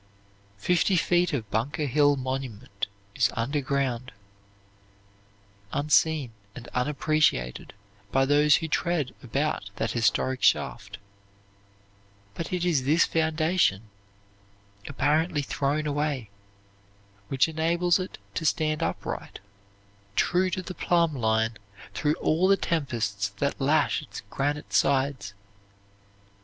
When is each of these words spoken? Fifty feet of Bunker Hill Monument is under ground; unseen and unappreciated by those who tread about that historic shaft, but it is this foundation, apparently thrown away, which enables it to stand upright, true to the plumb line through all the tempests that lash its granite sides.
Fifty 0.57 0.95
feet 0.95 1.31
of 1.31 1.47
Bunker 1.51 1.85
Hill 1.85 2.15
Monument 2.15 2.87
is 3.13 3.29
under 3.35 3.61
ground; 3.61 4.11
unseen 5.71 6.31
and 6.55 6.67
unappreciated 6.69 7.73
by 8.11 8.25
those 8.25 8.55
who 8.55 8.67
tread 8.67 9.13
about 9.21 9.69
that 9.75 9.91
historic 9.91 10.41
shaft, 10.41 10.97
but 12.33 12.51
it 12.51 12.65
is 12.65 12.83
this 12.85 13.05
foundation, 13.05 13.91
apparently 14.87 15.43
thrown 15.43 15.85
away, 15.85 16.31
which 17.27 17.47
enables 17.47 17.99
it 17.99 18.17
to 18.33 18.43
stand 18.43 18.81
upright, 18.81 19.37
true 20.15 20.49
to 20.49 20.63
the 20.63 20.73
plumb 20.73 21.13
line 21.13 21.57
through 21.93 22.15
all 22.15 22.47
the 22.47 22.57
tempests 22.57 23.29
that 23.29 23.61
lash 23.61 24.01
its 24.01 24.21
granite 24.31 24.73
sides. 24.73 25.35